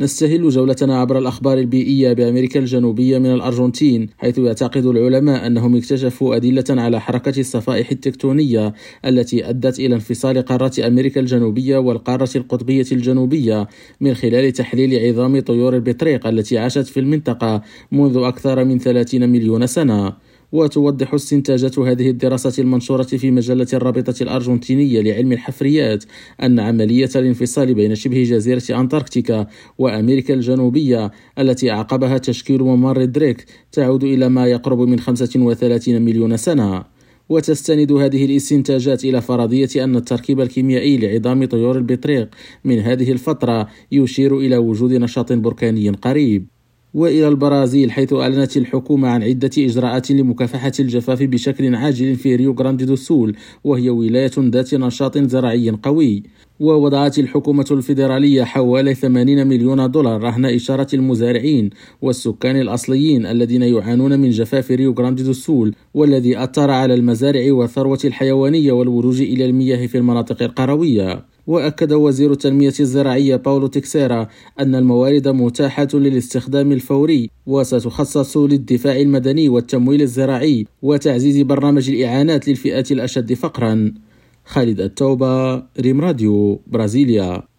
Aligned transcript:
نستهل 0.00 0.48
جولتنا 0.48 1.00
عبر 1.00 1.18
الأخبار 1.18 1.58
البيئية 1.58 2.12
بأمريكا 2.12 2.60
الجنوبية 2.60 3.18
من 3.18 3.32
الأرجنتين 3.32 4.08
حيث 4.18 4.38
يعتقد 4.38 4.86
العلماء 4.86 5.46
أنهم 5.46 5.76
اكتشفوا 5.76 6.36
أدلة 6.36 6.64
على 6.70 7.00
حركة 7.00 7.40
الصفائح 7.40 7.90
التكتونية 7.90 8.74
التي 9.04 9.50
أدت 9.50 9.78
إلى 9.78 9.94
انفصال 9.94 10.42
قارة 10.42 10.86
أمريكا 10.86 11.20
الجنوبية 11.20 11.78
والقارة 11.78 12.28
القطبية 12.36 12.86
الجنوبية 12.92 13.68
من 14.00 14.14
خلال 14.14 14.52
تحليل 14.52 15.08
عظام 15.08 15.40
طيور 15.40 15.74
البطريق 15.74 16.26
التي 16.26 16.58
عاشت 16.58 16.86
في 16.86 17.00
المنطقة 17.00 17.62
منذ 17.92 18.16
أكثر 18.16 18.64
من 18.64 18.78
30 18.78 19.28
مليون 19.28 19.66
سنة. 19.66 20.27
وتوضح 20.52 21.14
استنتاجات 21.14 21.78
هذه 21.78 22.10
الدراسة 22.10 22.62
المنشورة 22.62 23.02
في 23.02 23.30
مجلة 23.30 23.66
الرابطة 23.72 24.22
الأرجنتينية 24.22 25.00
لعلم 25.00 25.32
الحفريات 25.32 26.04
أن 26.42 26.60
عملية 26.60 27.10
الانفصال 27.16 27.74
بين 27.74 27.94
شبه 27.94 28.22
جزيرة 28.22 28.80
أنتاركتيكا 28.80 29.46
وأمريكا 29.78 30.34
الجنوبية 30.34 31.10
التي 31.38 31.70
أعقبها 31.70 32.18
تشكيل 32.18 32.62
ممر 32.62 33.04
دريك 33.04 33.44
تعود 33.72 34.04
إلى 34.04 34.28
ما 34.28 34.46
يقرب 34.46 34.80
من 34.80 35.00
35 35.00 36.02
مليون 36.02 36.36
سنة. 36.36 36.84
وتستند 37.28 37.92
هذه 37.92 38.24
الاستنتاجات 38.24 39.04
إلى 39.04 39.20
فرضية 39.20 39.84
أن 39.84 39.96
التركيب 39.96 40.40
الكيميائي 40.40 40.98
لعظام 40.98 41.44
طيور 41.44 41.78
البطريق 41.78 42.28
من 42.64 42.78
هذه 42.78 43.12
الفترة 43.12 43.68
يشير 43.92 44.38
إلى 44.38 44.56
وجود 44.56 44.92
نشاط 44.92 45.32
بركاني 45.32 45.90
قريب. 45.90 46.46
وإلى 46.94 47.28
البرازيل 47.28 47.90
حيث 47.90 48.12
أعلنت 48.12 48.56
الحكومة 48.56 49.08
عن 49.08 49.22
عدة 49.22 49.50
إجراءات 49.58 50.10
لمكافحة 50.10 50.72
الجفاف 50.80 51.22
بشكل 51.22 51.74
عاجل 51.74 52.16
في 52.16 52.36
ريو 52.36 52.52
غراندي 52.52 52.84
دو 52.84 52.96
سول 52.96 53.36
وهي 53.64 53.90
ولاية 53.90 54.30
ذات 54.38 54.74
نشاط 54.74 55.18
زراعي 55.18 55.70
قوي. 55.70 56.22
ووضعت 56.60 57.18
الحكومة 57.18 57.64
الفيدرالية 57.70 58.44
حوالي 58.44 58.94
80 58.94 59.46
مليون 59.46 59.90
دولار 59.90 60.20
رهن 60.20 60.44
إشارة 60.44 60.86
المزارعين 60.94 61.70
والسكان 62.02 62.56
الأصليين 62.60 63.26
الذين 63.26 63.62
يعانون 63.62 64.20
من 64.20 64.30
جفاف 64.30 64.70
ريو 64.70 64.92
غراندي 64.92 65.22
دو 65.22 65.32
سول 65.32 65.74
والذي 65.94 66.42
أثر 66.44 66.70
على 66.70 66.94
المزارع 66.94 67.52
والثروة 67.52 68.00
الحيوانية 68.04 68.72
والولوج 68.72 69.20
إلى 69.20 69.44
المياه 69.44 69.86
في 69.86 69.98
المناطق 69.98 70.42
القروية. 70.42 71.24
وأكد 71.48 71.92
وزير 71.92 72.32
التنمية 72.32 72.72
الزراعية 72.80 73.36
باولو 73.36 73.66
تكسيرا 73.66 74.28
أن 74.60 74.74
الموارد 74.74 75.28
متاحة 75.28 75.88
للاستخدام 75.94 76.72
الفوري 76.72 77.30
وستخصص 77.46 78.36
للدفاع 78.36 78.96
المدني 78.96 79.48
والتمويل 79.48 80.02
الزراعي 80.02 80.66
وتعزيز 80.82 81.42
برنامج 81.42 81.90
الإعانات 81.90 82.48
للفئات 82.48 82.92
الأشد 82.92 83.32
فقرا. 83.34 83.94
خالد 84.44 84.80
التوبة 84.80 85.56
ريم 85.80 86.00
راديو 86.00 86.60
برازيليا. 86.66 87.42